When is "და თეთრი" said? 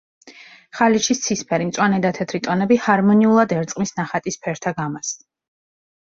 2.05-2.41